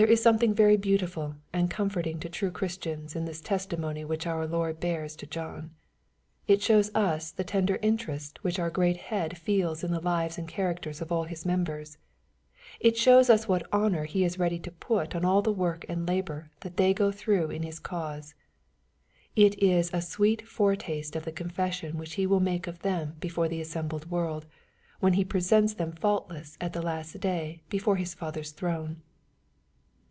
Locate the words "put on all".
14.70-15.42